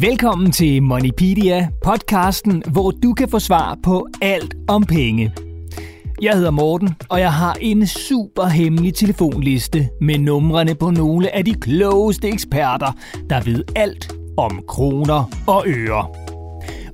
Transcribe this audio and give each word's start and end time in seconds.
Velkommen 0.00 0.52
til 0.52 0.82
Moneypedia, 0.82 1.68
podcasten, 1.84 2.62
hvor 2.72 2.90
du 2.90 3.14
kan 3.14 3.28
få 3.28 3.38
svar 3.38 3.78
på 3.82 4.08
alt 4.22 4.54
om 4.68 4.82
penge. 4.82 5.32
Jeg 6.22 6.34
hedder 6.34 6.50
Morten, 6.50 6.88
og 7.08 7.20
jeg 7.20 7.32
har 7.32 7.56
en 7.60 7.86
super 7.86 8.44
hemmelig 8.44 8.94
telefonliste 8.94 9.88
med 10.00 10.18
numrene 10.18 10.74
på 10.74 10.90
nogle 10.90 11.34
af 11.34 11.44
de 11.44 11.54
klogeste 11.54 12.28
eksperter, 12.28 12.92
der 13.30 13.40
ved 13.42 13.64
alt 13.76 14.14
om 14.36 14.62
kroner 14.68 15.30
og 15.46 15.64
øre. 15.66 16.06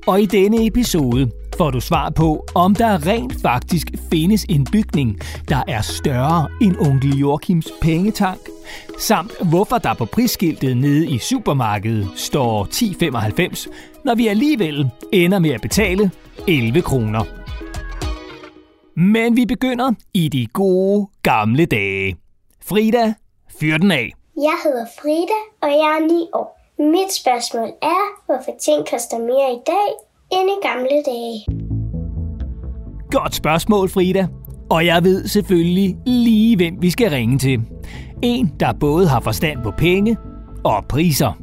Og 0.07 0.21
i 0.21 0.25
denne 0.25 0.67
episode 0.67 1.31
får 1.57 1.71
du 1.71 1.81
svar 1.81 2.09
på, 2.09 2.45
om 2.55 2.75
der 2.75 3.07
rent 3.07 3.41
faktisk 3.41 3.87
findes 4.11 4.45
en 4.49 4.67
bygning, 4.71 5.19
der 5.49 5.63
er 5.67 5.81
større 5.81 6.47
end 6.61 6.75
onkel 6.79 7.17
Joachims 7.17 7.67
pengetank, 7.81 8.39
samt 8.99 9.31
hvorfor 9.49 9.77
der 9.77 9.93
på 9.93 10.05
prisskiltet 10.05 10.77
nede 10.77 11.09
i 11.09 11.17
supermarkedet 11.17 12.07
står 12.15 12.65
10,95, 12.65 14.03
når 14.05 14.15
vi 14.15 14.27
alligevel 14.27 14.89
ender 15.11 15.39
med 15.39 15.49
at 15.49 15.61
betale 15.61 16.11
11 16.47 16.81
kroner. 16.81 17.23
Men 18.99 19.35
vi 19.35 19.45
begynder 19.45 19.91
i 20.13 20.27
de 20.27 20.47
gode 20.53 21.07
gamle 21.23 21.65
dage. 21.65 22.15
Frida, 22.65 23.13
fyr 23.59 23.77
den 23.77 23.91
af. 23.91 24.13
Jeg 24.35 24.57
hedder 24.63 24.85
Frida, 25.01 25.39
og 25.61 25.69
jeg 25.69 25.99
er 25.99 26.07
9 26.07 26.29
år. 26.33 26.59
Mit 26.79 27.13
spørgsmål 27.13 27.69
er, 27.81 28.01
hvorfor 28.25 28.51
ting 28.61 28.89
koster 28.89 29.17
mere 29.17 29.53
i 29.53 29.61
dag 29.67 30.12
end 30.37 30.49
i 30.49 30.67
gamle 30.67 30.97
dage. 31.05 31.45
Godt 33.11 33.35
spørgsmål, 33.35 33.89
Frida. 33.89 34.27
Og 34.69 34.85
jeg 34.85 35.03
ved 35.03 35.27
selvfølgelig 35.27 35.97
lige, 36.05 36.55
hvem 36.55 36.81
vi 36.81 36.89
skal 36.89 37.09
ringe 37.09 37.37
til. 37.37 37.61
En, 38.21 38.53
der 38.59 38.73
både 38.73 39.07
har 39.07 39.19
forstand 39.19 39.63
på 39.63 39.71
penge 39.71 40.17
og 40.63 40.85
priser. 40.89 41.39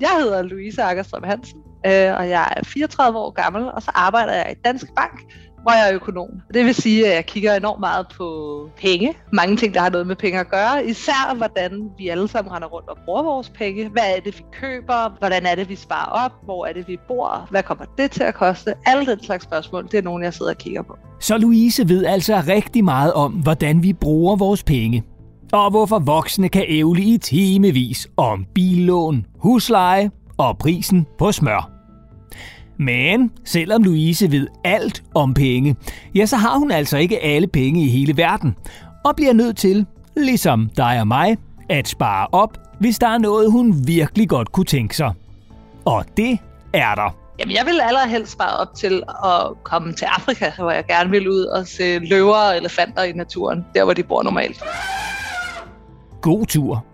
Jeg 0.00 0.10
hedder 0.20 0.42
Louise 0.42 0.82
Akkerstrøm 0.82 1.22
Hansen, 1.22 1.58
øh, 1.86 2.16
og 2.18 2.28
jeg 2.28 2.52
er 2.56 2.64
34 2.64 3.18
år 3.18 3.30
gammel, 3.30 3.72
og 3.72 3.82
så 3.82 3.90
arbejder 3.94 4.32
jeg 4.32 4.46
i 4.52 4.54
Dansk 4.64 4.86
Bank, 4.96 5.20
hvor 5.62 5.72
jeg 5.72 5.88
er 5.88 5.94
økonom. 5.94 6.28
Det 6.54 6.64
vil 6.64 6.74
sige, 6.74 7.06
at 7.08 7.14
jeg 7.14 7.26
kigger 7.26 7.54
enormt 7.54 7.80
meget 7.80 8.06
på 8.16 8.26
penge. 8.80 9.14
Mange 9.32 9.56
ting, 9.56 9.74
der 9.74 9.80
har 9.80 9.90
noget 9.90 10.06
med 10.06 10.16
penge 10.16 10.40
at 10.40 10.50
gøre. 10.50 10.86
Især 10.86 11.34
hvordan 11.36 11.90
vi 11.98 12.08
alle 12.08 12.28
sammen 12.28 12.52
render 12.52 12.68
rundt 12.68 12.88
og 12.88 12.96
bruger 13.04 13.22
vores 13.22 13.50
penge. 13.50 13.88
Hvad 13.88 14.02
er 14.16 14.20
det, 14.20 14.38
vi 14.38 14.44
køber? 14.52 15.18
Hvordan 15.18 15.46
er 15.46 15.54
det, 15.54 15.68
vi 15.68 15.76
sparer 15.76 16.24
op? 16.24 16.32
Hvor 16.44 16.66
er 16.66 16.72
det, 16.72 16.88
vi 16.88 16.98
bor? 17.08 17.46
Hvad 17.50 17.62
kommer 17.62 17.84
det 17.98 18.10
til 18.10 18.22
at 18.22 18.34
koste? 18.34 18.74
Alle 18.86 19.06
den 19.06 19.22
slags 19.22 19.44
spørgsmål, 19.44 19.84
det 19.84 19.94
er 19.94 20.02
nogle, 20.02 20.24
jeg 20.24 20.34
sidder 20.34 20.52
og 20.52 20.58
kigger 20.58 20.82
på. 20.82 20.96
Så 21.20 21.38
Louise 21.38 21.88
ved 21.88 22.04
altså 22.04 22.42
rigtig 22.48 22.84
meget 22.84 23.12
om, 23.12 23.32
hvordan 23.32 23.82
vi 23.82 23.92
bruger 23.92 24.36
vores 24.36 24.64
penge. 24.64 25.02
Og 25.52 25.70
hvorfor 25.70 25.98
voksne 25.98 26.48
kan 26.48 26.64
ævle 26.68 27.02
i 27.02 27.18
timevis 27.18 28.08
om 28.16 28.46
billån, 28.54 29.26
husleje 29.38 30.10
og 30.38 30.58
prisen 30.58 31.06
på 31.18 31.32
smør. 31.32 31.77
Men 32.78 33.30
selvom 33.44 33.82
Louise 33.82 34.30
ved 34.30 34.46
alt 34.64 35.02
om 35.14 35.34
penge, 35.34 35.76
ja, 36.14 36.26
så 36.26 36.36
har 36.36 36.58
hun 36.58 36.70
altså 36.70 36.96
ikke 36.96 37.22
alle 37.22 37.46
penge 37.46 37.84
i 37.84 37.88
hele 37.88 38.16
verden, 38.16 38.56
og 39.04 39.16
bliver 39.16 39.32
nødt 39.32 39.56
til, 39.56 39.86
ligesom 40.16 40.70
dig 40.76 41.00
og 41.00 41.08
mig, 41.08 41.36
at 41.68 41.88
spare 41.88 42.26
op, 42.32 42.58
hvis 42.80 42.98
der 42.98 43.08
er 43.08 43.18
noget, 43.18 43.52
hun 43.52 43.74
virkelig 43.86 44.28
godt 44.28 44.52
kunne 44.52 44.66
tænke 44.66 44.96
sig. 44.96 45.12
Og 45.84 46.04
det 46.16 46.38
er 46.72 46.94
der. 46.94 47.16
Jamen, 47.38 47.56
jeg 47.56 47.66
vil 47.66 47.80
allerhelst 47.80 48.32
spare 48.32 48.56
op 48.56 48.74
til 48.74 49.02
at 49.24 49.64
komme 49.64 49.92
til 49.92 50.04
Afrika, 50.04 50.50
hvor 50.58 50.70
jeg 50.70 50.84
gerne 50.86 51.10
vil 51.10 51.28
ud 51.28 51.44
og 51.44 51.66
se 51.66 51.98
løver 51.98 52.34
og 52.34 52.56
elefanter 52.56 53.02
i 53.02 53.12
naturen, 53.12 53.64
der 53.74 53.84
hvor 53.84 53.94
de 53.94 54.02
bor 54.02 54.22
normalt. 54.22 54.64
God 56.20 56.46
tur. 56.46 56.84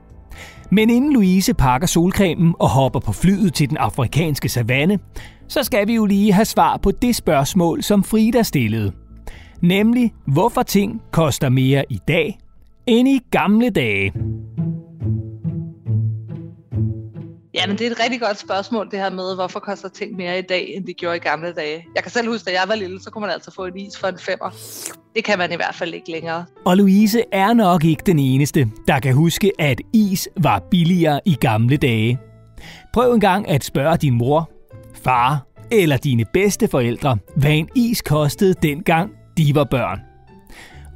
Men 0.71 0.91
inden 0.91 1.13
Louise 1.13 1.55
pakker 1.55 1.87
solcremen 1.87 2.55
og 2.59 2.69
hopper 2.69 3.01
på 3.01 3.13
flyet 3.13 3.55
til 3.55 3.69
den 3.71 3.77
afrikanske 3.77 4.49
savanne, 4.49 4.99
så 5.49 5.63
skal 5.63 5.89
vi 5.89 5.95
jo 5.95 6.07
lige 6.07 6.33
have 6.33 6.45
svar 6.45 6.77
på 6.77 6.91
det 6.91 7.17
spørgsmål, 7.17 7.83
som 7.83 8.05
Frida 8.05 8.43
stillede. 8.43 8.93
Nemlig, 9.63 10.13
hvorfor 10.27 10.63
ting 10.63 11.03
koster 11.13 11.49
mere 11.49 11.85
i 11.91 11.99
dag 12.09 12.39
end 12.87 13.09
i 13.09 13.21
gamle 13.31 13.71
dage. 13.71 14.13
Ja, 17.55 17.67
men 17.67 17.79
det 17.79 17.87
er 17.87 17.91
et 17.91 18.01
rigtig 18.01 18.21
godt 18.21 18.39
spørgsmål, 18.39 18.91
det 18.91 18.99
her 18.99 19.11
med, 19.11 19.35
hvorfor 19.35 19.61
koster 19.61 19.89
ting 19.89 20.17
mere 20.17 20.39
i 20.39 20.43
dag, 20.43 20.73
end 20.77 20.87
de 20.87 20.93
gjorde 20.93 21.17
i 21.17 21.21
gamle 21.21 21.53
dage. 21.53 21.87
Jeg 21.95 22.03
kan 22.03 22.13
selv 22.13 22.29
huske, 22.29 22.51
da 22.51 22.51
jeg 22.51 22.69
var 22.69 22.75
lille, 22.75 23.03
så 23.03 23.11
kunne 23.11 23.23
man 23.23 23.31
altså 23.31 23.51
få 23.51 23.65
en 23.65 23.79
is 23.79 23.99
for 23.99 24.09
en 24.09 24.19
femmer. 24.19 24.51
Det 25.15 25.25
kan 25.25 25.39
man 25.39 25.53
i 25.53 25.57
hvert 25.57 25.75
fald 25.75 25.95
ikke 25.95 26.11
længere. 26.11 26.45
Og 26.65 26.77
Louise 26.77 27.23
er 27.33 27.53
nok 27.53 27.85
ikke 27.85 28.03
den 28.07 28.19
eneste, 28.19 28.69
der 28.89 29.01
kan 29.01 29.15
huske, 29.15 29.53
at 29.59 29.81
is 29.93 30.29
var 30.37 30.63
billigere 30.71 31.21
i 31.25 31.35
gamle 31.35 31.77
dage. 31.77 32.19
Prøv 32.93 33.15
en 33.15 33.21
gang 33.21 33.49
at 33.49 33.65
spørge 33.65 33.97
din 33.97 34.15
mor, 34.15 34.51
far 35.05 35.47
eller 35.71 35.97
dine 35.97 36.25
bedste 36.33 36.69
forældre, 36.69 37.17
hvad 37.37 37.51
en 37.51 37.69
is 37.75 38.03
kostede 38.03 38.55
dengang 38.63 39.13
de 39.37 39.55
var 39.55 39.65
børn. 39.65 40.01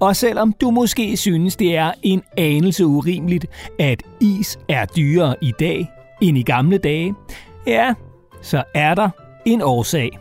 Og 0.00 0.16
selvom 0.16 0.52
du 0.52 0.70
måske 0.70 1.16
synes, 1.16 1.56
det 1.56 1.76
er 1.76 1.92
en 2.02 2.22
anelse 2.36 2.86
urimeligt, 2.86 3.46
at 3.78 4.02
is 4.20 4.58
er 4.68 4.84
dyrere 4.84 5.36
i 5.40 5.52
dag 5.60 5.90
end 6.22 6.38
i 6.38 6.42
gamle 6.42 6.78
dage, 6.78 7.14
ja, 7.66 7.94
så 8.42 8.62
er 8.74 8.94
der 8.94 9.10
en 9.46 9.62
årsag. 9.62 10.18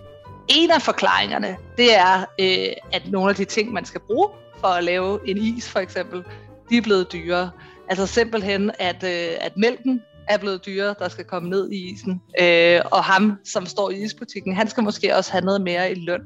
En 0.48 0.72
af 0.72 0.82
forklaringerne, 0.82 1.56
det 1.78 1.96
er, 1.96 2.26
øh, 2.40 2.74
at 2.94 3.12
nogle 3.12 3.30
af 3.30 3.36
de 3.36 3.46
ting, 3.46 3.74
man 3.74 3.86
skal 3.86 4.02
bruge 4.08 4.30
for 4.60 4.68
at 4.68 4.84
lave 4.84 5.20
en 5.30 5.38
is 5.38 5.70
for 5.70 5.80
eksempel, 5.80 6.24
de 6.70 6.78
er 6.78 6.82
blevet 6.82 7.14
dyrere. 7.14 7.50
Altså 7.90 8.06
simpelthen, 8.06 8.72
at, 8.80 9.04
øh, 9.04 9.38
at 9.42 9.58
mælken 9.58 10.02
er 10.30 10.38
blevet 10.38 10.66
dyrere, 10.66 10.96
der 11.00 11.10
skal 11.10 11.26
komme 11.26 11.50
ned 11.50 11.72
i 11.72 11.92
isen. 11.92 12.22
Øh, 12.42 12.82
og 12.92 13.04
ham, 13.04 13.34
som 13.46 13.66
står 13.66 13.90
i 13.90 14.04
isbutikken, 14.04 14.56
han 14.56 14.68
skal 14.68 14.84
måske 14.84 15.16
også 15.16 15.32
have 15.32 15.46
noget 15.46 15.62
mere 15.62 15.92
i 15.92 15.96
løn 15.96 16.22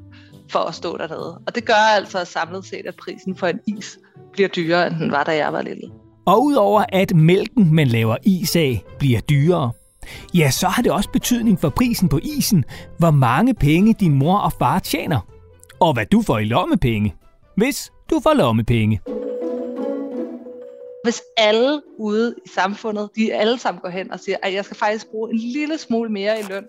for 0.50 0.58
at 0.58 0.74
stå 0.74 0.96
dernede. 0.96 1.40
Og 1.46 1.54
det 1.54 1.64
gør 1.64 1.96
altså 1.96 2.24
samlet 2.24 2.64
set, 2.64 2.86
at 2.86 2.94
prisen 2.96 3.36
for 3.36 3.46
en 3.46 3.60
is 3.66 3.98
bliver 4.32 4.48
dyrere, 4.48 4.86
end 4.86 4.94
den 4.94 5.12
var, 5.12 5.24
da 5.24 5.36
jeg 5.36 5.52
var 5.52 5.62
lille. 5.62 5.90
Og 6.26 6.44
udover 6.44 6.84
at 6.88 7.16
mælken, 7.16 7.74
man 7.74 7.88
laver 7.88 8.16
is 8.22 8.56
af, 8.56 8.84
bliver 8.98 9.20
dyrere, 9.20 9.72
ja, 10.34 10.50
så 10.50 10.68
har 10.68 10.82
det 10.82 10.92
også 10.92 11.10
betydning 11.10 11.60
for 11.60 11.68
prisen 11.68 12.08
på 12.08 12.20
isen, 12.22 12.64
hvor 12.98 13.10
mange 13.10 13.54
penge 13.54 13.94
din 13.94 14.14
mor 14.14 14.38
og 14.38 14.52
far 14.52 14.78
tjener. 14.78 15.20
Og 15.80 15.92
hvad 15.94 16.06
du 16.06 16.22
får 16.22 16.38
i 16.38 16.44
lommepenge, 16.44 17.14
hvis 17.56 17.92
du 18.10 18.20
får 18.22 18.34
lommepenge. 18.34 19.00
Hvis 21.02 21.22
alle 21.36 21.82
ude 21.98 22.34
i 22.46 22.48
samfundet, 22.48 23.08
de 23.16 23.34
alle 23.34 23.58
sammen 23.58 23.80
går 23.80 23.88
hen 23.88 24.12
og 24.12 24.20
siger, 24.20 24.36
at 24.42 24.54
jeg 24.54 24.64
skal 24.64 24.76
faktisk 24.76 25.06
bruge 25.10 25.30
en 25.30 25.38
lille 25.38 25.78
smule 25.78 26.12
mere 26.12 26.40
i 26.40 26.42
løn, 26.42 26.64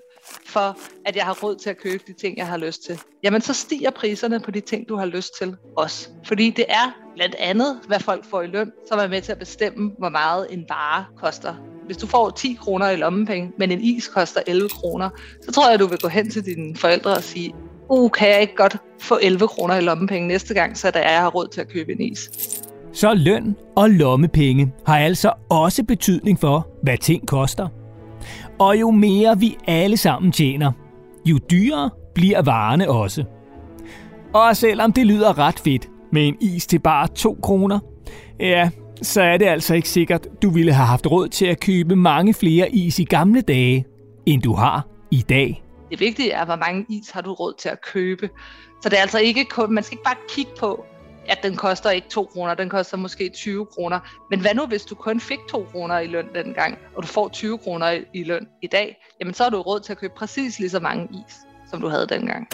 for 0.45 0.77
at 1.05 1.15
jeg 1.15 1.25
har 1.25 1.37
råd 1.43 1.55
til 1.55 1.69
at 1.69 1.77
købe 1.77 2.03
de 2.07 2.13
ting, 2.13 2.37
jeg 2.37 2.47
har 2.47 2.57
lyst 2.57 2.83
til, 2.83 2.99
jamen 3.23 3.41
så 3.41 3.53
stiger 3.53 3.89
priserne 3.89 4.39
på 4.39 4.51
de 4.51 4.59
ting, 4.59 4.89
du 4.89 4.95
har 4.95 5.05
lyst 5.05 5.37
til 5.37 5.55
også. 5.77 6.09
Fordi 6.25 6.49
det 6.49 6.65
er 6.67 7.11
blandt 7.15 7.35
andet, 7.35 7.79
hvad 7.87 7.99
folk 7.99 8.25
får 8.25 8.41
i 8.41 8.47
løn, 8.47 8.71
som 8.89 8.99
er 8.99 9.07
med 9.07 9.21
til 9.21 9.31
at 9.31 9.39
bestemme, 9.39 9.91
hvor 9.97 10.09
meget 10.09 10.47
en 10.49 10.65
vare 10.69 11.05
koster. 11.17 11.55
Hvis 11.85 11.97
du 11.97 12.07
får 12.07 12.29
10 12.29 12.57
kroner 12.61 12.89
i 12.89 12.95
lommepenge, 12.95 13.51
men 13.57 13.71
en 13.71 13.81
is 13.81 14.07
koster 14.07 14.41
11 14.47 14.69
kroner, 14.69 15.09
så 15.41 15.51
tror 15.51 15.65
jeg, 15.65 15.73
at 15.73 15.79
du 15.79 15.87
vil 15.87 15.99
gå 15.99 16.07
hen 16.07 16.29
til 16.29 16.45
dine 16.45 16.75
forældre 16.75 17.11
og 17.11 17.23
sige, 17.23 17.55
uh, 17.89 18.11
kan 18.11 18.29
jeg 18.29 18.41
ikke 18.41 18.55
godt 18.55 18.77
få 18.99 19.19
11 19.21 19.47
kroner 19.47 19.75
i 19.75 19.81
lommepenge 19.81 20.27
næste 20.27 20.53
gang, 20.53 20.77
så 20.77 20.91
der 20.91 20.99
er 20.99 21.11
jeg 21.11 21.21
har 21.21 21.29
råd 21.29 21.47
til 21.47 21.61
at 21.61 21.67
købe 21.67 21.91
en 21.91 22.01
is. 22.01 22.29
Så 22.93 23.13
løn 23.13 23.55
og 23.75 23.89
lommepenge 23.89 24.71
har 24.85 24.97
altså 24.97 25.33
også 25.49 25.83
betydning 25.83 26.39
for, 26.39 26.67
hvad 26.83 26.97
ting 26.97 27.27
koster. 27.27 27.67
Og 28.59 28.79
jo 28.79 28.91
mere 28.91 29.39
vi 29.39 29.57
alle 29.67 29.97
sammen 29.97 30.31
tjener, 30.31 30.71
jo 31.25 31.37
dyrere 31.51 31.89
bliver 32.15 32.41
varerne 32.41 32.89
også. 32.89 33.23
Og 34.33 34.55
selvom 34.55 34.93
det 34.93 35.05
lyder 35.05 35.37
ret 35.37 35.59
fedt 35.59 35.89
med 36.11 36.27
en 36.27 36.37
is 36.41 36.67
til 36.67 36.79
bare 36.79 37.07
2 37.07 37.37
kroner, 37.43 37.79
ja, 38.39 38.69
så 39.01 39.21
er 39.21 39.37
det 39.37 39.45
altså 39.45 39.73
ikke 39.73 39.89
sikkert, 39.89 40.27
du 40.41 40.49
ville 40.49 40.73
have 40.73 40.87
haft 40.87 41.11
råd 41.11 41.27
til 41.27 41.45
at 41.45 41.59
købe 41.59 41.95
mange 41.95 42.33
flere 42.33 42.75
is 42.75 42.99
i 42.99 43.03
gamle 43.03 43.41
dage, 43.41 43.85
end 44.25 44.41
du 44.41 44.53
har 44.53 44.87
i 45.11 45.25
dag. 45.29 45.63
Det 45.91 45.99
vigtige 45.99 46.31
er, 46.31 46.45
hvor 46.45 46.55
mange 46.55 46.85
is 46.89 47.09
har 47.09 47.21
du 47.21 47.33
råd 47.33 47.53
til 47.59 47.69
at 47.69 47.81
købe. 47.93 48.29
Så 48.81 48.89
det 48.89 48.97
er 48.97 49.01
altså 49.01 49.19
ikke 49.19 49.45
kun, 49.45 49.73
man 49.73 49.83
skal 49.83 49.95
ikke 49.95 50.03
bare 50.03 50.15
kigge 50.29 50.51
på, 50.59 50.85
at 51.27 51.39
den 51.43 51.55
koster 51.55 51.89
ikke 51.89 52.07
2 52.09 52.29
kroner, 52.33 52.53
den 52.53 52.69
koster 52.69 52.97
måske 52.97 53.29
20 53.29 53.65
kroner. 53.65 53.99
Men 54.29 54.39
hvad 54.39 54.51
nu, 54.55 54.65
hvis 54.65 54.81
du 54.81 54.95
kun 54.95 55.19
fik 55.19 55.39
2 55.49 55.65
kroner 55.71 55.99
i 55.99 56.07
løn 56.07 56.25
dengang, 56.35 56.77
og 56.95 57.03
du 57.03 57.07
får 57.07 57.29
20 57.29 57.57
kroner 57.57 57.99
i 58.13 58.23
løn 58.23 58.47
i 58.61 58.67
dag, 58.67 58.97
jamen 59.19 59.33
så 59.33 59.43
har 59.43 59.49
du 59.49 59.61
råd 59.61 59.79
til 59.79 59.91
at 59.91 59.97
købe 59.97 60.13
præcis 60.17 60.59
lige 60.59 60.69
så 60.69 60.79
mange 60.79 61.07
is, 61.11 61.35
som 61.71 61.81
du 61.81 61.87
havde 61.87 62.07
dengang. 62.07 62.47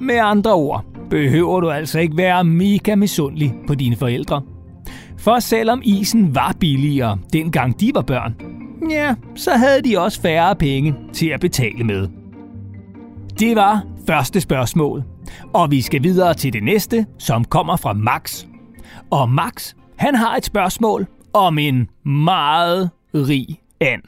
Med 0.00 0.16
andre 0.16 0.52
ord, 0.52 0.84
behøver 1.10 1.60
du 1.60 1.70
altså 1.70 1.98
ikke 1.98 2.16
være 2.16 2.44
mega 2.44 2.94
misundelig 2.94 3.54
på 3.66 3.74
dine 3.74 3.96
forældre. 3.96 4.42
For 5.18 5.38
selvom 5.38 5.82
isen 5.84 6.34
var 6.34 6.56
billigere, 6.60 7.18
dengang 7.32 7.80
de 7.80 7.90
var 7.94 8.02
børn, 8.02 8.34
ja, 8.90 9.14
så 9.34 9.50
havde 9.50 9.82
de 9.82 9.98
også 9.98 10.20
færre 10.20 10.56
penge 10.56 10.94
til 11.12 11.28
at 11.28 11.40
betale 11.40 11.84
med. 11.84 12.08
Det 13.38 13.56
var 13.56 13.82
første 14.06 14.40
spørgsmål. 14.40 15.02
Og 15.52 15.70
vi 15.70 15.80
skal 15.80 16.02
videre 16.02 16.34
til 16.34 16.52
det 16.52 16.62
næste, 16.62 17.06
som 17.18 17.44
kommer 17.44 17.76
fra 17.76 17.92
Max. 17.92 18.44
Og 19.10 19.28
Max, 19.28 19.74
han 19.96 20.14
har 20.14 20.36
et 20.36 20.44
spørgsmål 20.44 21.06
om 21.32 21.58
en 21.58 21.88
meget 22.04 22.90
rig 23.14 23.60
and. 23.80 24.02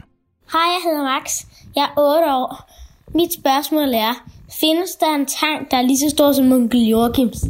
Hej, 0.53 0.63
jeg 0.63 0.81
hedder 0.85 1.05
Max. 1.05 1.45
Jeg 1.77 1.85
er 1.85 2.01
8 2.01 2.35
år. 2.35 2.71
Mit 3.15 3.35
spørgsmål 3.35 3.89
er, 3.95 4.13
findes 4.61 4.91
der 5.01 5.15
en 5.15 5.27
tang, 5.27 5.71
der 5.71 5.77
er 5.77 5.83
lige 5.83 5.99
så 5.99 6.11
stor 6.11 6.33
som 6.33 6.53
onkel 6.53 6.81
Joachims? 6.81 7.41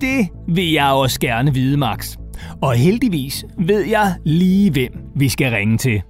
Det 0.00 0.28
vil 0.48 0.72
jeg 0.72 0.90
også 0.92 1.20
gerne 1.20 1.54
vide, 1.54 1.76
Max. 1.76 2.16
Og 2.62 2.74
heldigvis 2.74 3.44
ved 3.58 3.80
jeg 3.80 4.14
lige, 4.24 4.72
hvem 4.72 4.92
vi 5.16 5.28
skal 5.28 5.52
ringe 5.52 5.78
til. 5.78 6.02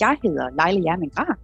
Jeg 0.00 0.16
hedder 0.22 0.48
Leila 0.50 0.90
Jerning 0.90 1.12
Grah. 1.14 1.36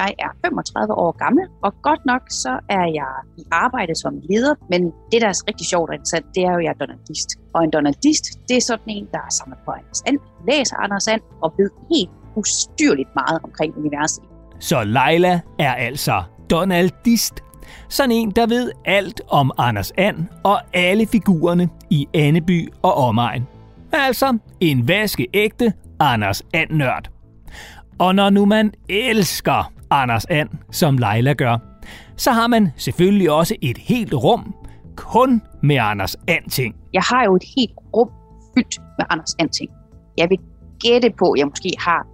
Jeg 0.00 0.14
er 0.18 0.30
35 0.44 0.94
år 1.04 1.12
gammel, 1.24 1.44
og 1.66 1.72
godt 1.82 2.02
nok 2.06 2.22
så 2.42 2.52
er 2.68 2.86
jeg 3.00 3.12
i 3.38 3.42
arbejde 3.50 3.94
som 4.02 4.12
leder, 4.30 4.54
men 4.70 4.80
det, 5.12 5.18
der 5.22 5.28
er 5.28 5.38
rigtig 5.48 5.66
sjovt 5.72 5.88
og 5.90 5.94
interessant, 5.94 6.26
det 6.34 6.42
er 6.42 6.52
jo, 6.52 6.58
at 6.58 6.64
jeg 6.64 6.70
er 6.76 6.80
donaldist. 6.84 7.28
Og 7.54 7.64
en 7.64 7.70
donaldist, 7.70 8.24
det 8.48 8.56
er 8.56 8.60
sådan 8.60 8.90
en, 8.96 9.06
der 9.12 9.18
er 9.18 9.32
samlet 9.38 9.58
på 9.64 9.70
Anders 9.70 10.02
And, 10.08 10.18
læser 10.48 10.76
Anders 10.76 11.08
And 11.08 11.22
og 11.42 11.54
ved 11.58 11.70
helt 11.92 12.10
ustyrligt 12.36 13.08
meget 13.20 13.38
omkring 13.44 13.70
universet. 13.76 14.24
Så 14.58 14.84
Leila 14.84 15.40
er 15.58 15.74
altså 15.74 16.22
donaldist. 16.50 17.34
Sådan 17.88 18.10
en, 18.10 18.30
der 18.30 18.46
ved 18.46 18.72
alt 18.84 19.20
om 19.28 19.52
Anders 19.58 19.92
And 19.98 20.26
og 20.44 20.60
alle 20.72 21.06
figurerne 21.06 21.68
i 21.90 22.08
Anneby 22.14 22.72
og 22.82 22.94
omegn. 22.94 23.46
Altså 23.92 24.38
en 24.60 24.88
vaskeægte 24.88 25.72
Anders 26.00 26.42
And-nørd. 26.54 27.10
Og 27.98 28.14
når 28.14 28.30
nu 28.30 28.44
man 28.44 28.72
elsker 28.88 29.72
Anders 29.90 30.24
And, 30.30 30.48
som 30.70 30.98
Leila 30.98 31.32
gør, 31.32 31.58
så 32.16 32.32
har 32.32 32.46
man 32.46 32.68
selvfølgelig 32.76 33.30
også 33.30 33.54
et 33.62 33.78
helt 33.78 34.14
rum 34.14 34.54
kun 34.96 35.42
med 35.62 35.76
Anders 35.76 36.16
And-ting. 36.28 36.74
Jeg 36.92 37.02
har 37.02 37.24
jo 37.24 37.36
et 37.36 37.44
helt 37.56 37.72
rum 37.96 38.10
fyldt 38.54 38.78
med 38.98 39.06
Anders 39.10 39.34
And 39.38 39.50
ting. 39.50 39.70
Jeg 40.18 40.30
vil 40.30 40.38
gætte 40.80 41.10
på, 41.18 41.30
at 41.30 41.38
jeg 41.38 41.46
måske 41.46 41.70
har 41.78 42.06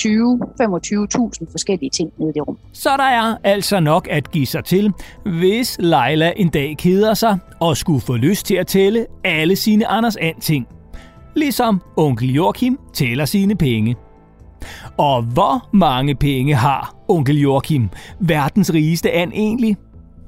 20-25.000 0.00 1.52
forskellige 1.52 1.90
ting 1.90 2.12
nede 2.18 2.30
i 2.30 2.32
det 2.32 2.48
rum. 2.48 2.58
Så 2.72 2.90
der 2.96 3.04
er 3.04 3.36
altså 3.44 3.80
nok 3.80 4.08
at 4.10 4.30
give 4.30 4.46
sig 4.46 4.64
til, 4.64 4.92
hvis 5.24 5.76
Leila 5.80 6.32
en 6.36 6.48
dag 6.48 6.76
keder 6.78 7.14
sig 7.14 7.38
og 7.60 7.76
skulle 7.76 8.00
få 8.00 8.16
lyst 8.16 8.46
til 8.46 8.54
at 8.54 8.66
tælle 8.66 9.06
alle 9.24 9.56
sine 9.56 9.86
Anders 9.86 10.16
And-ting. 10.16 10.66
Ligesom 11.36 11.82
onkel 11.96 12.32
Joachim 12.32 12.78
tæller 12.92 13.24
sine 13.24 13.56
penge. 13.56 13.96
Og 14.98 15.22
hvor 15.22 15.68
mange 15.72 16.14
penge 16.14 16.54
har 16.54 16.94
onkel 17.10 17.38
Joachim, 17.38 17.88
verdens 18.20 18.72
rigeste 18.72 19.12
and 19.12 19.32
egentlig? 19.32 19.76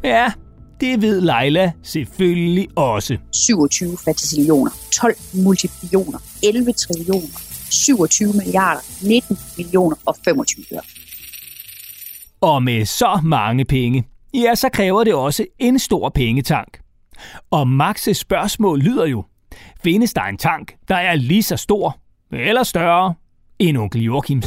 Ja, 0.04 0.32
det 0.80 1.02
ved 1.02 1.20
Leila 1.20 1.72
selvfølgelig 1.82 2.68
også. 2.76 3.18
27 3.32 3.96
fatisillioner, 4.04 4.70
12 4.92 5.16
multiplioner, 5.44 6.18
11 6.42 6.72
trillioner, 6.72 7.40
27 7.70 8.32
milliarder, 8.32 9.06
19 9.08 9.38
millioner 9.56 9.96
og 10.06 10.16
25 10.24 10.64
øre. 10.72 10.80
Og 12.40 12.62
med 12.62 12.84
så 12.84 13.20
mange 13.24 13.64
penge, 13.64 14.04
ja, 14.34 14.54
så 14.54 14.68
kræver 14.68 15.04
det 15.04 15.14
også 15.14 15.46
en 15.58 15.78
stor 15.78 16.08
pengetank. 16.08 16.78
Og 17.50 17.68
Maxes 17.68 18.16
spørgsmål 18.16 18.78
lyder 18.78 19.06
jo, 19.06 19.24
findes 19.82 20.14
der 20.14 20.22
en 20.22 20.38
tank, 20.38 20.74
der 20.88 20.96
er 20.96 21.14
lige 21.14 21.42
så 21.42 21.56
stor 21.56 21.98
eller 22.32 22.62
større 22.62 23.14
end 23.58 23.78
onkel 23.78 24.02
Joachims? 24.02 24.46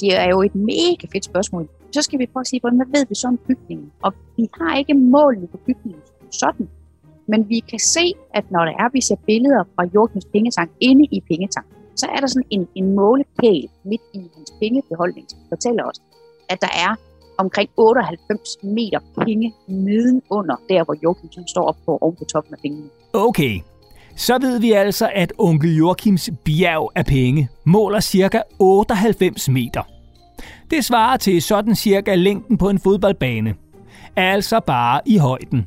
Det 0.00 0.16
er 0.16 0.28
jo 0.28 0.42
et 0.42 0.54
mega 0.54 1.06
fedt 1.12 1.24
spørgsmål. 1.24 1.68
Så 1.92 2.02
skal 2.02 2.18
vi 2.18 2.26
prøve 2.26 2.40
at 2.40 2.46
sige, 2.46 2.60
hvordan 2.60 2.78
ved 2.78 3.06
vi 3.08 3.14
så 3.14 3.28
om 3.28 3.38
bygningen? 3.48 3.92
Og 4.02 4.12
vi 4.36 4.48
har 4.58 4.76
ikke 4.78 4.94
målene 4.94 5.46
på 5.46 5.56
bygningen 5.56 6.02
sådan. 6.30 6.68
Men 7.26 7.48
vi 7.48 7.58
kan 7.70 7.78
se, 7.78 8.12
at 8.34 8.44
når 8.50 8.64
der 8.64 8.72
er, 8.72 8.88
vi 8.92 9.00
ser 9.00 9.16
billeder 9.26 9.64
fra 9.74 9.84
Joachims 9.94 10.24
pengetank 10.24 10.70
inde 10.80 11.04
i 11.10 11.20
pengetank, 11.20 11.66
så 11.96 12.06
er 12.06 12.16
der 12.16 12.26
sådan 12.26 12.46
en, 12.50 12.68
en 12.74 12.94
målepæl 12.94 13.68
midt 13.84 14.02
i 14.14 14.18
hans 14.34 14.52
pengebeholdning, 14.60 15.30
som 15.30 15.38
fortæller 15.48 15.84
os, 15.84 15.98
at 16.48 16.60
der 16.60 16.72
er 16.86 16.96
omkring 17.38 17.70
98 17.76 18.58
meter 18.62 19.00
penge 19.24 19.54
nedenunder, 19.66 20.56
der 20.68 20.84
hvor 20.84 20.96
Joachim 21.02 21.46
står 21.46 21.64
op 21.70 21.76
på 21.86 21.98
oven 22.00 22.16
på 22.16 22.24
toppen 22.24 22.54
af 22.54 22.60
pengene. 22.62 22.88
Okay, 23.12 23.60
så 24.16 24.38
ved 24.40 24.60
vi 24.60 24.72
altså, 24.72 25.10
at 25.14 25.32
onkel 25.38 25.76
Joachims 25.76 26.30
bjerg 26.44 26.90
af 26.94 27.06
penge 27.06 27.48
måler 27.64 28.00
ca. 28.00 28.42
98 28.58 29.48
meter. 29.48 29.82
Det 30.70 30.84
svarer 30.84 31.16
til 31.16 31.42
sådan 31.42 31.74
cirka 31.74 32.14
længden 32.14 32.58
på 32.58 32.68
en 32.68 32.78
fodboldbane. 32.78 33.54
Altså 34.16 34.60
bare 34.60 35.00
i 35.06 35.16
højden. 35.16 35.66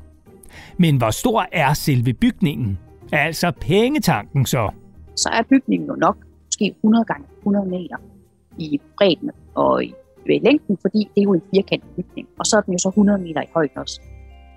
Men 0.78 0.98
hvor 0.98 1.10
stor 1.10 1.46
er 1.52 1.74
selve 1.74 2.14
bygningen? 2.14 2.78
Altså 3.12 3.52
pengetanken 3.62 4.46
så? 4.46 4.70
Så 5.16 5.30
er 5.30 5.42
bygningen 5.50 5.88
jo 5.88 5.96
nok 5.96 6.18
måske 6.46 6.76
100 6.84 7.06
gange 7.06 7.26
100 7.38 7.66
meter 7.66 7.98
i 8.58 8.82
bredden 8.98 9.32
og 9.56 9.84
i 9.84 9.94
længden, 10.28 10.78
fordi 10.82 11.00
det 11.16 11.22
er 11.22 11.24
jo 11.24 11.34
en 11.34 11.42
firkantet 11.56 11.90
bygning. 11.96 12.28
Og 12.40 12.46
så 12.46 12.58
er 12.58 12.62
den 12.62 12.74
jo 12.74 12.78
så 12.78 12.90
100 12.90 13.20
meter 13.20 13.42
i 13.42 13.50
højden 13.54 13.78
også. 13.78 14.02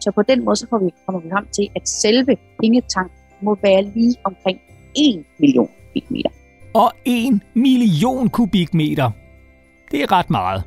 Så 0.00 0.12
på 0.14 0.22
den 0.22 0.44
måde 0.44 0.56
så 0.56 0.66
får 0.70 0.78
vi, 0.78 0.90
kommer 1.06 1.20
vi 1.20 1.30
frem 1.30 1.46
til, 1.56 1.68
at 1.76 1.88
selve 1.88 2.36
pengetanken 2.60 3.19
må 3.42 3.58
være 3.62 3.82
lige 3.82 4.16
omkring 4.24 4.60
1 4.96 5.24
million 5.38 5.68
kubikmeter. 5.92 6.30
Og 6.74 6.92
1 7.04 7.40
million 7.54 8.28
kubikmeter. 8.28 9.10
Det 9.90 10.02
er 10.02 10.12
ret 10.12 10.30
meget. 10.30 10.62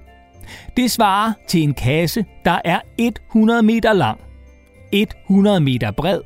Det 0.77 0.91
svarer 0.91 1.33
til 1.47 1.63
en 1.63 1.73
kasse, 1.73 2.25
der 2.45 2.59
er 2.65 2.79
100 2.97 3.63
meter 3.63 3.93
lang, 3.93 4.19
100 4.91 5.59
meter 5.59 5.91
bred 5.91 6.21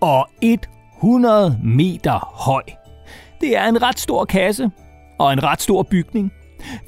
og 0.00 0.26
100 0.42 1.60
meter 1.64 2.44
høj. 2.44 2.62
Det 3.40 3.56
er 3.56 3.68
en 3.68 3.82
ret 3.82 3.98
stor 3.98 4.24
kasse 4.24 4.70
og 5.18 5.32
en 5.32 5.42
ret 5.42 5.62
stor 5.62 5.82
bygning. 5.82 6.32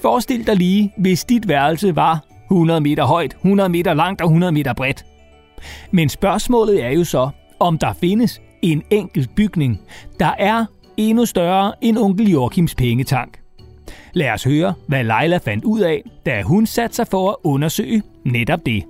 Forestil 0.02 0.46
dig 0.46 0.56
lige, 0.56 0.92
hvis 0.96 1.24
dit 1.24 1.48
værelse 1.48 1.96
var 1.96 2.24
100 2.50 2.80
meter 2.80 3.04
højt, 3.04 3.32
100 3.32 3.68
meter 3.68 3.94
langt 3.94 4.20
og 4.20 4.26
100 4.26 4.52
meter 4.52 4.72
bredt. 4.72 5.06
Men 5.90 6.08
spørgsmålet 6.08 6.84
er 6.84 6.90
jo 6.90 7.04
så, 7.04 7.30
om 7.60 7.78
der 7.78 7.92
findes 7.92 8.40
en 8.62 8.82
enkelt 8.90 9.30
bygning, 9.36 9.80
der 10.20 10.32
er 10.38 10.64
endnu 10.96 11.24
større 11.26 11.72
end 11.80 11.98
onkel 11.98 12.30
Joachims 12.30 12.74
pengetank. 12.74 13.40
Lad 14.12 14.30
os 14.30 14.44
høre, 14.44 14.74
hvad 14.88 15.04
Leila 15.04 15.36
fandt 15.36 15.64
ud 15.64 15.80
af, 15.80 16.02
da 16.26 16.42
hun 16.42 16.66
satte 16.66 16.96
sig 16.96 17.06
for 17.06 17.30
at 17.30 17.36
undersøge 17.44 18.02
netop 18.24 18.66
det. 18.66 18.84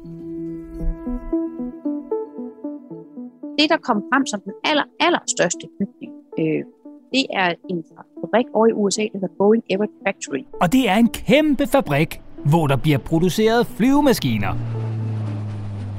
Det, 3.59 3.71
der 3.71 3.77
kom 3.83 4.03
frem 4.13 4.27
som 4.27 4.41
den 4.45 4.53
aller, 4.65 4.85
allerstørste 5.01 5.67
bygning, 5.79 6.13
øh, 6.39 6.65
det 7.13 7.27
er 7.33 7.55
en 7.71 7.85
fabrik 8.21 8.47
over 8.55 8.67
i 8.67 8.73
USA, 8.73 9.03
der 9.03 9.09
hedder 9.13 9.35
Boeing 9.39 9.65
Everett 9.71 9.93
Factory. 10.07 10.43
Og 10.61 10.73
det 10.73 10.89
er 10.89 10.97
en 10.97 11.09
kæmpe 11.09 11.67
fabrik, 11.67 12.21
hvor 12.45 12.67
der 12.67 12.77
bliver 12.77 12.99
produceret 12.99 13.67
flyvemaskiner. 13.67 14.53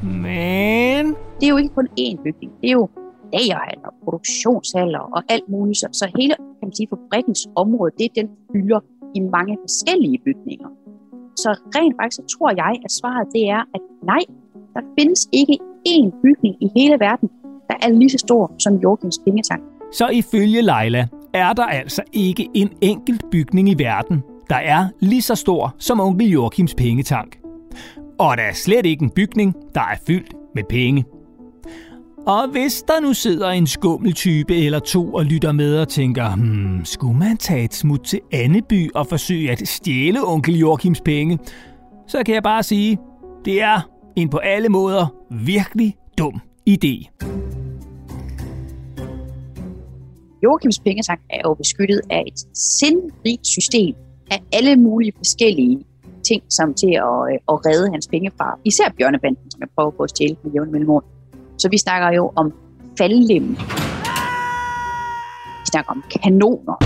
Men 0.04 1.06
Det 1.40 1.46
er 1.46 1.50
jo 1.50 1.58
ikke 1.58 1.76
kun 1.76 1.88
én 2.00 2.24
bygning. 2.24 2.52
Det 2.62 2.68
er 2.68 2.74
jo 2.74 2.90
lagerhaller, 3.34 3.90
produktionshaller 4.04 5.04
og 5.16 5.22
alt 5.30 5.48
muligt. 5.50 5.78
Så, 5.78 5.88
så 5.92 6.06
hele 6.18 6.34
kan 6.60 6.66
man 6.70 6.76
sige, 6.76 6.88
fabrikkens 6.94 7.42
område, 7.56 7.92
det 7.98 8.06
er 8.06 8.14
den 8.22 8.30
fylder 8.52 8.80
i 9.16 9.20
mange 9.20 9.58
forskellige 9.66 10.20
bygninger. 10.26 10.70
Så 11.36 11.50
rent 11.76 11.96
faktisk 12.00 12.16
så 12.16 12.38
tror 12.38 12.50
jeg, 12.64 12.74
at 12.86 12.92
svaret 13.00 13.28
det 13.36 13.44
er, 13.50 13.62
at 13.76 13.82
nej, 14.12 14.24
der 14.74 14.82
findes 15.00 15.22
ikke 15.32 15.56
én 15.88 16.08
bygning 16.24 16.56
i 16.66 16.68
hele 16.76 16.96
verden, 17.00 17.30
der 17.70 17.76
er 17.82 17.90
lige 17.90 18.10
så 18.10 18.18
stor 18.18 18.52
som 18.60 18.74
Jorgens 18.76 19.20
pengetank. 19.26 19.64
så 19.94 20.08
ifølge 20.08 20.62
Leila 20.62 21.08
er 21.34 21.54
der 21.54 21.64
altså 21.64 22.02
ikke 22.14 22.50
en 22.54 22.70
enkelt 22.82 23.24
bygning 23.32 23.70
i 23.70 23.76
verden, 23.78 24.24
der 24.50 24.56
er 24.56 24.88
lige 25.00 25.22
så 25.22 25.36
stor 25.36 25.76
som 25.80 26.00
onkel 26.00 26.28
Joachims 26.28 26.76
pengetank. 26.76 27.38
Og 28.20 28.38
der 28.38 28.44
er 28.44 28.54
slet 28.54 28.86
ikke 28.86 29.04
en 29.04 29.10
bygning, 29.10 29.56
der 29.76 29.82
er 29.82 29.98
fyldt 30.08 30.34
med 30.56 30.64
penge. 30.70 31.06
Og 32.28 32.48
hvis 32.52 32.84
der 32.88 33.00
nu 33.00 33.14
sidder 33.14 33.50
en 33.50 33.68
skummel 33.68 34.14
type 34.14 34.56
eller 34.66 34.80
to 34.80 35.14
og 35.14 35.26
lytter 35.26 35.52
med 35.52 35.80
og 35.80 35.88
tænker, 35.88 36.36
hmm, 36.36 36.86
skulle 36.86 37.18
man 37.18 37.38
tage 37.38 37.64
et 37.64 37.74
smut 37.74 38.00
til 38.00 38.20
Anneby 38.32 38.92
og 38.96 39.08
forsøge 39.08 39.52
at 39.52 39.68
stjæle 39.68 40.28
onkel 40.28 40.58
Joachims 40.58 41.02
penge, 41.02 41.40
så 42.08 42.24
kan 42.26 42.36
jeg 42.36 42.44
bare 42.44 42.64
sige, 42.64 42.98
det 43.46 43.62
er 43.62 43.90
en 44.16 44.30
på 44.30 44.38
alle 44.38 44.70
måder 44.70 45.16
virkelig 45.46 45.96
dum 46.18 46.42
idé. 46.70 47.10
Joachims 50.44 50.80
pengetank 50.80 51.20
er 51.30 51.42
jo 51.46 51.54
beskyttet 51.54 52.02
af 52.10 52.24
et 52.28 52.58
sindrigt 52.58 53.48
system 53.48 53.96
af 54.32 54.44
alle 54.54 54.76
mulige 54.76 55.14
forskellige 55.18 55.86
ting, 56.28 56.44
som 56.50 56.74
til 56.74 56.94
at, 57.10 57.18
øh, 57.32 57.38
at 57.52 57.66
redde 57.66 57.92
hans 57.92 58.08
penge 58.08 58.32
fra. 58.38 58.60
Især 58.66 58.94
bjørnebanden, 58.98 59.52
som 59.52 59.60
jeg 59.62 59.70
prøver 59.76 59.92
på 59.92 60.04
at 60.04 60.10
stjæle 60.10 60.36
med 60.44 60.52
jævne 60.52 60.72
mellemrum. 60.72 61.04
Så 61.62 61.70
vi 61.70 61.78
snakker 61.78 62.10
jo 62.12 62.32
om 62.36 62.54
faldlem. 62.98 63.48
Vi 65.62 65.66
snakker 65.72 65.92
om 65.92 66.04
kanoner. 66.16 66.78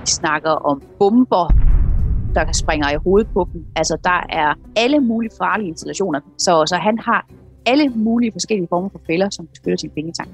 Vi 0.00 0.06
snakker 0.06 0.50
om 0.50 0.82
bomber, 0.98 1.46
der 2.34 2.52
springer 2.52 2.90
i 2.90 2.96
hovedet 3.04 3.28
på 3.32 3.48
dem. 3.52 3.64
Altså, 3.76 3.96
der 4.04 4.20
er 4.28 4.54
alle 4.76 5.00
mulige 5.00 5.32
farlige 5.38 5.68
installationer. 5.68 6.20
Så, 6.38 6.66
så 6.66 6.76
han 6.76 6.98
har 6.98 7.26
alle 7.66 7.88
mulige 7.88 8.32
forskellige 8.32 8.66
former 8.70 8.88
for 8.88 9.00
fælder, 9.06 9.30
som 9.30 9.46
beskytter 9.46 9.76
sin 9.76 9.90
pengetank. 9.90 10.28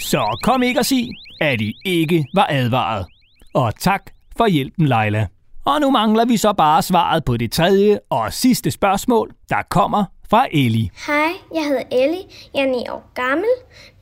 Så 0.00 0.38
kom 0.42 0.62
ikke 0.62 0.80
og 0.80 0.86
sig, 0.86 1.10
at 1.40 1.60
I 1.60 1.72
ikke 1.84 2.26
var 2.34 2.46
advaret. 2.50 3.06
Og 3.54 3.74
tak 3.74 4.10
for 4.36 4.46
hjælpen, 4.46 4.86
Leila. 4.86 5.26
Og 5.64 5.80
nu 5.80 5.90
mangler 5.90 6.24
vi 6.24 6.36
så 6.36 6.52
bare 6.52 6.82
svaret 6.82 7.24
på 7.24 7.36
det 7.36 7.52
tredje 7.52 7.98
og 8.10 8.32
sidste 8.32 8.70
spørgsmål, 8.70 9.30
der 9.48 9.62
kommer 9.70 10.04
fra 10.30 10.46
Ellie. 10.52 10.90
Hej, 11.06 11.32
jeg 11.54 11.64
hedder 11.64 11.82
Ellie. 12.04 12.24
Jeg 12.54 12.62
er 12.62 12.70
9 12.70 12.76
år 12.90 13.10
gammel. 13.14 13.50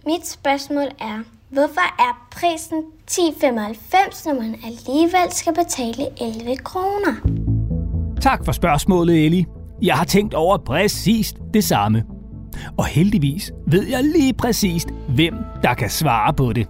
Mit 0.07 0.27
spørgsmål 0.27 0.87
er, 1.01 1.23
hvorfor 1.49 1.87
er 1.99 2.27
prisen 2.33 2.83
10,95, 3.11 4.29
når 4.29 4.35
man 4.41 4.55
alligevel 4.67 5.33
skal 5.33 5.55
betale 5.55 6.09
11 6.21 6.57
kroner? 6.57 7.15
Tak 8.21 8.45
for 8.45 8.53
spørgsmålet, 8.53 9.25
Ellie. 9.27 9.47
Jeg 9.83 9.95
har 9.95 10.05
tænkt 10.05 10.35
over 10.35 10.59
præcis 10.59 11.35
det 11.55 11.65
samme. 11.65 12.05
Og 12.79 12.87
heldigvis 12.87 13.53
ved 13.67 13.87
jeg 13.87 14.05
lige 14.05 14.35
præcist, 14.35 14.89
hvem 15.09 15.35
der 15.63 15.75
kan 15.75 15.91
svare 15.91 16.35
på 16.35 16.53
det. 16.53 16.69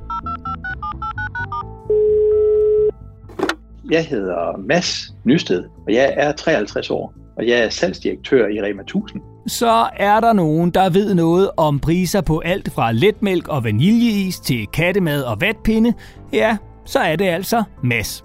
Jeg 3.90 4.06
hedder 4.06 4.56
Mads 4.58 5.14
Nysted, 5.24 5.64
og 5.86 5.92
jeg 5.92 6.14
er 6.16 6.32
53 6.32 6.90
år, 6.90 7.14
og 7.36 7.46
jeg 7.46 7.58
er 7.58 7.68
salgsdirektør 7.68 8.46
i 8.46 8.62
Rema 8.62 8.82
1000. 8.82 9.22
Så 9.46 9.88
er 9.96 10.20
der 10.20 10.32
nogen, 10.32 10.70
der 10.70 10.90
ved 10.90 11.14
noget 11.14 11.50
om 11.56 11.80
priser 11.80 12.20
på 12.20 12.38
alt 12.38 12.72
fra 12.72 12.92
letmælk 12.92 13.48
og 13.48 13.64
vaniljeis 13.64 14.40
til 14.40 14.66
kattemad 14.66 15.22
og 15.22 15.40
vatpinde. 15.40 15.92
Ja, 16.32 16.56
så 16.84 16.98
er 16.98 17.16
det 17.16 17.24
altså 17.24 17.62
Mads. 17.82 18.24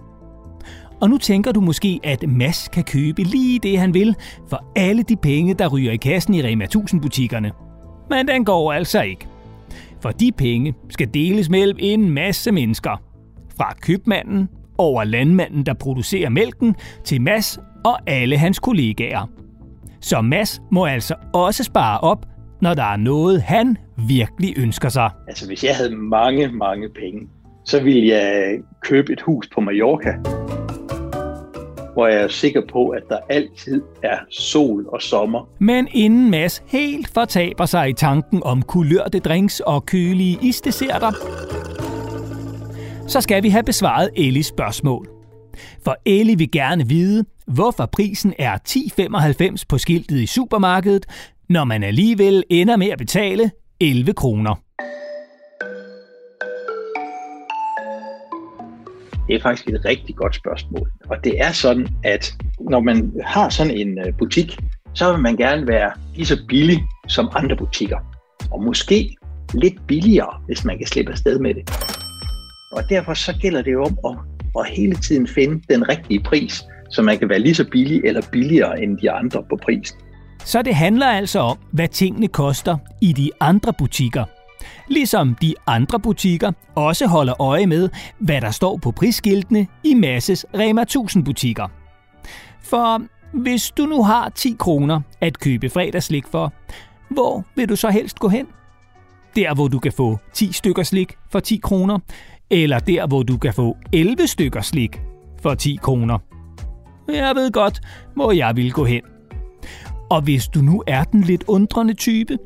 Og 1.01 1.09
nu 1.09 1.17
tænker 1.17 1.51
du 1.51 1.61
måske, 1.61 1.99
at 2.03 2.29
Mads 2.29 2.67
kan 2.67 2.83
købe 2.83 3.23
lige 3.23 3.59
det, 3.59 3.79
han 3.79 3.93
vil, 3.93 4.15
for 4.49 4.63
alle 4.75 5.03
de 5.03 5.15
penge, 5.15 5.53
der 5.53 5.67
ryger 5.67 5.91
i 5.91 5.97
kassen 5.97 6.33
i 6.33 6.43
Rema 6.43 6.65
1000-butikkerne. 6.75 7.51
Men 8.09 8.27
den 8.27 8.45
går 8.45 8.73
altså 8.73 9.01
ikke. 9.01 9.27
For 10.01 10.11
de 10.11 10.31
penge 10.31 10.73
skal 10.89 11.13
deles 11.13 11.49
mellem 11.49 11.77
en 11.79 12.09
masse 12.09 12.51
mennesker. 12.51 13.01
Fra 13.57 13.73
købmanden 13.81 14.49
over 14.77 15.03
landmanden, 15.03 15.65
der 15.65 15.73
producerer 15.73 16.29
mælken, 16.29 16.75
til 17.03 17.21
Mads 17.21 17.59
og 17.85 17.99
alle 18.07 18.37
hans 18.37 18.59
kollegaer. 18.59 19.29
Så 20.01 20.21
Mads 20.21 20.61
må 20.71 20.85
altså 20.85 21.15
også 21.33 21.63
spare 21.63 21.99
op, 21.99 22.25
når 22.61 22.73
der 22.73 22.83
er 22.83 22.97
noget, 22.97 23.41
han 23.41 23.77
virkelig 24.07 24.53
ønsker 24.57 24.89
sig. 24.89 25.09
Altså, 25.27 25.47
hvis 25.47 25.63
jeg 25.63 25.75
havde 25.75 25.95
mange, 25.95 26.47
mange 26.47 26.89
penge, 26.89 27.27
så 27.65 27.83
ville 27.83 28.07
jeg 28.07 28.57
købe 28.81 29.13
et 29.13 29.21
hus 29.21 29.49
på 29.53 29.61
Mallorca, 29.61 30.13
hvor 31.93 32.07
jeg 32.07 32.21
er 32.21 32.27
sikker 32.27 32.61
på, 32.71 32.89
at 32.89 33.03
der 33.09 33.17
altid 33.29 33.81
er 34.03 34.17
sol 34.29 34.85
og 34.87 35.01
sommer. 35.01 35.49
Men 35.59 35.87
inden 35.91 36.31
Mads 36.31 36.63
helt 36.67 37.07
fortaber 37.13 37.65
sig 37.65 37.89
i 37.89 37.93
tanken 37.93 38.41
om 38.45 38.61
kulørte 38.61 39.19
drinks 39.19 39.59
og 39.59 39.85
kølige 39.85 40.39
isdesserter, 40.41 41.11
så 43.07 43.21
skal 43.21 43.43
vi 43.43 43.49
have 43.49 43.63
besvaret 43.63 44.09
Ellis 44.15 44.45
spørgsmål. 44.45 45.07
For 45.83 45.95
Ellie 46.05 46.37
vil 46.37 46.51
gerne 46.51 46.87
vide, 46.87 47.25
hvorfor 47.53 47.85
prisen 47.85 48.33
er 48.39 48.57
10,95 49.57 49.63
på 49.69 49.77
skiltet 49.77 50.19
i 50.19 50.25
supermarkedet, 50.25 51.05
når 51.49 51.63
man 51.63 51.83
alligevel 51.83 52.43
ender 52.49 52.75
med 52.75 52.87
at 52.87 52.97
betale 52.97 53.51
11 53.79 54.13
kroner. 54.13 54.55
Det 59.27 59.35
er 59.35 59.41
faktisk 59.41 59.67
et 59.69 59.85
rigtig 59.85 60.15
godt 60.15 60.35
spørgsmål. 60.35 60.91
Og 61.09 61.17
det 61.23 61.41
er 61.41 61.51
sådan, 61.51 61.87
at 62.03 62.33
når 62.59 62.79
man 62.79 63.13
har 63.25 63.49
sådan 63.49 63.77
en 63.77 63.99
øh, 63.99 64.13
butik, 64.17 64.57
så 64.93 65.11
vil 65.11 65.21
man 65.21 65.35
gerne 65.35 65.67
være 65.67 65.91
lige 66.15 66.25
så 66.25 66.37
billig 66.47 66.83
som 67.07 67.29
andre 67.35 67.55
butikker. 67.55 67.97
Og 68.51 68.63
måske 68.63 69.15
lidt 69.53 69.87
billigere, 69.87 70.41
hvis 70.45 70.65
man 70.65 70.77
kan 70.77 70.87
slippe 70.87 71.11
afsted 71.11 71.39
med 71.39 71.53
det. 71.53 71.69
Og 72.71 72.83
derfor 72.89 73.13
så 73.13 73.33
gælder 73.41 73.61
det 73.61 73.71
jo 73.71 73.83
om 73.83 73.97
at, 74.05 74.17
at 74.59 74.65
hele 74.75 74.95
tiden 74.95 75.27
finde 75.27 75.61
den 75.69 75.89
rigtige 75.89 76.23
pris, 76.23 76.63
så 76.89 77.01
man 77.01 77.19
kan 77.19 77.29
være 77.29 77.39
lige 77.39 77.55
så 77.55 77.65
billig 77.71 78.01
eller 78.03 78.21
billigere 78.31 78.83
end 78.83 78.97
de 78.97 79.11
andre 79.11 79.43
på 79.49 79.59
prisen. 79.63 79.97
Så 80.45 80.61
det 80.61 80.75
handler 80.75 81.05
altså 81.05 81.39
om, 81.39 81.57
hvad 81.71 81.87
tingene 81.87 82.27
koster 82.27 82.77
i 83.01 83.13
de 83.13 83.31
andre 83.39 83.73
butikker. 83.77 84.25
Ligesom 84.87 85.35
de 85.35 85.53
andre 85.67 85.99
butikker 85.99 86.51
også 86.75 87.07
holder 87.07 87.41
øje 87.41 87.67
med, 87.67 87.89
hvad 88.19 88.41
der 88.41 88.51
står 88.51 88.77
på 88.77 88.91
prisskiltene 88.91 89.67
i 89.83 89.93
Masses 89.93 90.45
Rema 90.53 90.81
1000 90.81 91.25
butikker. 91.25 91.67
For 92.63 93.01
hvis 93.33 93.71
du 93.71 93.85
nu 93.85 94.03
har 94.03 94.29
10 94.29 94.55
kroner 94.59 95.01
at 95.21 95.39
købe 95.39 95.69
fredagslik 95.69 96.25
for, 96.31 96.53
hvor 97.09 97.45
vil 97.55 97.69
du 97.69 97.75
så 97.75 97.89
helst 97.89 98.19
gå 98.19 98.27
hen? 98.27 98.47
Der, 99.35 99.53
hvor 99.53 99.67
du 99.67 99.79
kan 99.79 99.91
få 99.91 100.17
10 100.33 100.51
stykker 100.51 100.83
slik 100.83 101.15
for 101.31 101.39
10 101.39 101.57
kroner, 101.63 101.99
eller 102.49 102.79
der, 102.79 103.07
hvor 103.07 103.23
du 103.23 103.37
kan 103.37 103.53
få 103.53 103.77
11 103.93 104.27
stykker 104.27 104.61
slik 104.61 105.01
for 105.41 105.53
10 105.53 105.77
kroner. 105.81 106.19
Jeg 107.13 107.35
ved 107.35 107.51
godt, 107.51 107.81
hvor 108.15 108.31
jeg 108.31 108.55
vil 108.55 108.71
gå 108.71 108.85
hen. 108.85 109.01
Og 110.09 110.21
hvis 110.21 110.47
du 110.47 110.59
nu 110.59 110.83
er 110.87 111.03
den 111.03 111.21
lidt 111.21 111.43
undrende 111.47 111.93
type, 111.93 112.37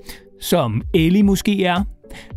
som 0.42 0.82
Ellie 0.94 1.24
måske 1.24 1.66
er, 1.66 1.84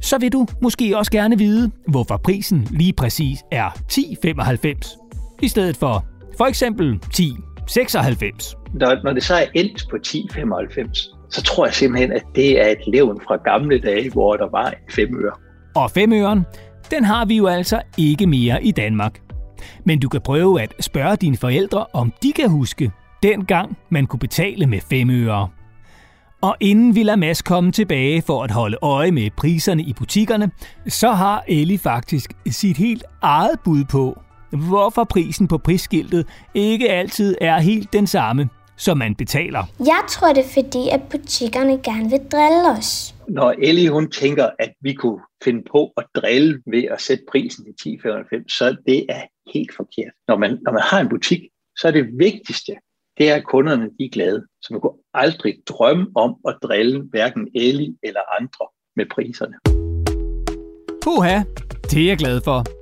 så 0.01 0.19
vil 0.19 0.33
du 0.33 0.47
måske 0.63 0.99
også 0.99 1.11
gerne 1.11 1.39
vide, 1.39 1.71
hvorfor 1.89 2.17
prisen 2.17 2.69
lige 2.71 2.93
præcis 2.93 3.39
er 3.53 3.71
10,95 3.93 5.39
i 5.43 5.49
stedet 5.49 5.77
for 5.77 6.05
for 6.39 6.45
eksempel 6.45 7.01
10,96. 7.15 8.73
Når, 8.75 9.05
når 9.05 9.13
det 9.13 9.25
så 9.25 9.35
er 9.35 9.45
endt 9.55 9.87
på 9.91 9.97
10,95, 10.07 11.29
så 11.31 11.43
tror 11.43 11.67
jeg 11.67 11.75
simpelthen, 11.75 12.13
at 12.13 12.23
det 12.35 12.61
er 12.61 12.69
et 12.69 12.79
levn 12.87 13.21
fra 13.21 13.37
gamle 13.37 13.79
dage, 13.79 14.11
hvor 14.11 14.37
der 14.37 14.51
var 14.51 14.71
en 14.71 14.93
femøre. 14.93 15.33
Og 15.75 15.91
femøren, 15.91 16.47
den 16.91 17.05
har 17.05 17.25
vi 17.25 17.37
jo 17.37 17.47
altså 17.47 17.83
ikke 17.99 18.27
mere 18.27 18.65
i 18.65 18.71
Danmark. 18.71 19.26
Men 19.85 19.99
du 19.99 20.09
kan 20.09 20.21
prøve 20.21 20.63
at 20.63 20.75
spørge 20.81 21.17
dine 21.17 21.37
forældre, 21.37 21.87
om 21.93 22.13
de 22.23 22.33
kan 22.33 22.51
huske 22.51 22.93
dengang 23.23 23.77
man 23.91 24.07
kunne 24.07 24.21
betale 24.21 24.67
med 24.67 24.81
5 24.81 25.11
øre. 25.11 25.49
Og 26.43 26.57
inden 26.61 26.95
vi 26.95 27.03
lader 27.03 27.17
Mads 27.17 27.43
komme 27.43 27.73
tilbage 27.73 28.23
for 28.23 28.45
at 28.45 28.51
holde 28.51 28.79
øje 28.83 29.11
med 29.11 29.31
priserne 29.37 29.83
i 29.83 29.93
butikkerne, 29.93 30.51
så 30.89 31.13
har 31.13 31.45
Ellie 31.49 31.79
faktisk 31.79 32.33
sit 32.51 32.77
helt 32.77 33.05
eget 33.23 33.61
bud 33.65 33.85
på, 33.85 34.21
hvorfor 34.51 35.05
prisen 35.05 35.49
på 35.49 35.59
prisskiltet 35.59 36.27
ikke 36.55 36.91
altid 36.91 37.37
er 37.41 37.59
helt 37.59 37.93
den 37.93 38.07
samme, 38.07 38.49
som 38.77 38.99
man 38.99 39.15
betaler. 39.15 39.63
Jeg 39.79 40.03
tror 40.09 40.33
det 40.33 40.45
er 40.45 40.63
fordi, 40.63 40.89
at 40.93 41.01
butikkerne 41.11 41.83
gerne 41.83 42.11
vil 42.11 42.21
drille 42.33 42.71
os. 42.79 43.15
Når 43.29 43.55
Ellie 43.59 43.91
hun 43.91 44.11
tænker, 44.11 44.51
at 44.59 44.73
vi 44.81 44.93
kunne 44.93 45.21
finde 45.45 45.63
på 45.73 45.93
at 45.97 46.05
drille 46.15 46.63
ved 46.67 46.85
at 46.85 47.01
sætte 47.01 47.25
prisen 47.31 47.65
til 47.65 47.91
10,95, 47.91 48.45
så 48.49 48.77
det 48.87 49.07
er 49.09 49.23
helt 49.55 49.75
forkert. 49.77 50.13
Når 50.29 50.37
man, 50.39 50.59
når 50.65 50.73
man 50.73 50.83
har 50.83 51.01
en 51.01 51.09
butik, 51.09 51.41
så 51.79 51.89
er 51.89 51.93
det 51.93 52.07
vigtigste, 52.19 52.73
det 53.19 53.31
er, 53.31 53.35
at 53.35 53.45
kunderne 53.45 53.85
de 53.99 54.05
er 54.05 54.09
glade. 54.13 54.45
Så 54.63 54.69
man 54.71 54.81
kunne 54.81 54.99
aldrig 55.15 55.55
drømme 55.69 56.07
om 56.15 56.37
at 56.49 56.57
drille 56.63 57.03
hverken 57.11 57.49
Ellie 57.55 57.95
eller 58.03 58.21
andre 58.41 58.67
med 58.97 59.07
priserne. 59.15 59.57
Puha, 61.03 61.43
det 61.91 62.03
er 62.03 62.07
jeg 62.07 62.19
glad 62.19 62.41
for. 62.45 62.76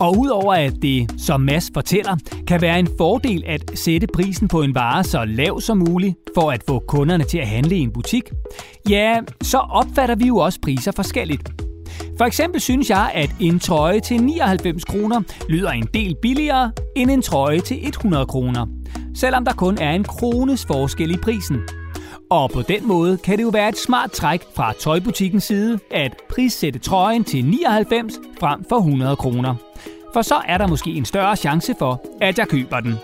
Og 0.00 0.18
udover 0.18 0.54
at 0.54 0.72
det, 0.82 1.12
som 1.18 1.40
Mass 1.40 1.70
fortæller, 1.74 2.16
kan 2.46 2.60
være 2.60 2.78
en 2.78 2.88
fordel 2.98 3.42
at 3.46 3.70
sætte 3.74 4.06
prisen 4.06 4.48
på 4.48 4.62
en 4.62 4.74
vare 4.74 5.04
så 5.04 5.24
lav 5.24 5.60
som 5.60 5.78
muligt, 5.78 6.16
for 6.34 6.50
at 6.50 6.62
få 6.68 6.78
kunderne 6.88 7.24
til 7.24 7.38
at 7.38 7.48
handle 7.48 7.76
i 7.76 7.80
en 7.80 7.92
butik, 7.92 8.30
ja, 8.88 9.20
så 9.42 9.58
opfatter 9.58 10.14
vi 10.14 10.26
jo 10.26 10.36
også 10.36 10.58
priser 10.62 10.92
forskelligt. 10.96 11.52
For 12.18 12.24
eksempel 12.24 12.60
synes 12.60 12.90
jeg, 12.90 13.10
at 13.14 13.30
en 13.40 13.58
trøje 13.58 14.00
til 14.00 14.22
99 14.22 14.84
kroner 14.84 15.22
lyder 15.48 15.70
en 15.70 15.88
del 15.94 16.16
billigere 16.22 16.72
end 16.96 17.10
en 17.10 17.22
trøje 17.22 17.60
til 17.60 17.88
100 17.88 18.26
kroner, 18.26 18.66
selvom 19.14 19.44
der 19.44 19.52
kun 19.52 19.78
er 19.78 19.90
en 19.90 20.04
krones 20.04 20.66
forskel 20.66 21.10
i 21.10 21.16
prisen. 21.16 21.58
Og 22.32 22.50
på 22.50 22.62
den 22.62 22.88
måde 22.88 23.18
kan 23.18 23.38
det 23.38 23.44
jo 23.44 23.48
være 23.48 23.68
et 23.68 23.78
smart 23.78 24.12
træk 24.12 24.42
fra 24.54 24.72
tøjbutikkens 24.80 25.44
side 25.44 25.78
at 25.90 26.16
prissætte 26.28 26.78
trøjen 26.78 27.24
til 27.24 27.44
99 27.44 28.14
frem 28.40 28.64
for 28.68 28.76
100 28.76 29.16
kroner. 29.16 29.54
For 30.12 30.22
så 30.22 30.34
er 30.48 30.58
der 30.58 30.66
måske 30.66 30.90
en 30.90 31.04
større 31.04 31.36
chance 31.36 31.74
for, 31.78 32.04
at 32.20 32.38
jeg 32.38 32.48
køber 32.48 32.80
den. 32.80 32.94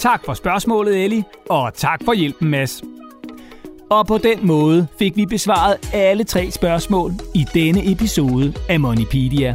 Tak 0.00 0.24
for 0.24 0.34
spørgsmålet, 0.34 1.04
Ellie, 1.04 1.24
og 1.50 1.74
tak 1.74 2.00
for 2.04 2.12
hjælpen, 2.12 2.48
Mads. 2.48 2.82
Og 3.90 4.06
på 4.06 4.18
den 4.18 4.46
måde 4.46 4.86
fik 4.98 5.16
vi 5.16 5.26
besvaret 5.26 5.76
alle 5.92 6.24
tre 6.24 6.50
spørgsmål 6.50 7.12
i 7.34 7.46
denne 7.54 7.92
episode 7.92 8.54
af 8.68 8.80
Moneypedia. 8.80 9.54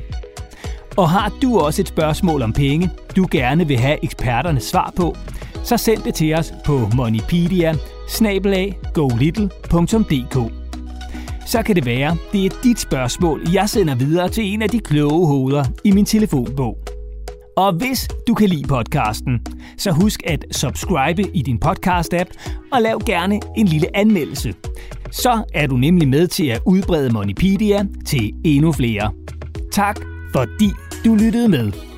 Og 0.97 1.09
har 1.09 1.31
du 1.41 1.59
også 1.59 1.81
et 1.81 1.88
spørgsmål 1.88 2.41
om 2.41 2.53
penge, 2.53 2.89
du 3.15 3.27
gerne 3.31 3.67
vil 3.67 3.77
have 3.77 4.03
eksperternes 4.03 4.63
svar 4.63 4.93
på, 4.95 5.15
så 5.63 5.77
send 5.77 6.03
det 6.03 6.15
til 6.15 6.33
os 6.33 6.53
på 6.65 6.89
moneypedia 6.95 7.75
så 11.45 11.63
kan 11.63 11.75
det 11.75 11.85
være, 11.85 12.17
det 12.31 12.45
er 12.45 12.49
dit 12.63 12.79
spørgsmål, 12.79 13.41
jeg 13.53 13.69
sender 13.69 13.95
videre 13.95 14.29
til 14.29 14.43
en 14.43 14.61
af 14.61 14.69
de 14.69 14.79
kloge 14.79 15.27
hoveder 15.27 15.63
i 15.83 15.91
min 15.91 16.05
telefonbog. 16.05 16.77
Og 17.57 17.73
hvis 17.73 18.07
du 18.27 18.33
kan 18.33 18.49
lide 18.49 18.67
podcasten, 18.67 19.39
så 19.77 19.91
husk 19.91 20.19
at 20.25 20.45
subscribe 20.51 21.21
i 21.33 21.41
din 21.41 21.59
podcast-app 21.65 22.55
og 22.71 22.81
lav 22.81 23.01
gerne 23.05 23.39
en 23.57 23.67
lille 23.67 23.97
anmeldelse. 23.97 24.53
Så 25.11 25.43
er 25.53 25.67
du 25.67 25.77
nemlig 25.77 26.07
med 26.07 26.27
til 26.27 26.47
at 26.47 26.61
udbrede 26.65 27.13
Monipedia 27.13 27.85
til 28.05 28.31
endnu 28.43 28.71
flere. 28.71 29.11
Tak 29.71 29.99
fordi 30.33 30.71
du 31.05 31.15
lyttede 31.15 31.49
med. 31.49 31.88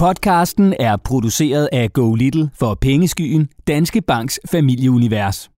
Podcasten 0.00 0.74
er 0.80 0.96
produceret 0.96 1.68
af 1.72 1.92
Go 1.92 2.14
Little 2.14 2.50
for 2.54 2.74
Pengeskyen, 2.80 3.48
Danske 3.68 4.00
Banks 4.00 4.40
familieunivers. 4.50 5.50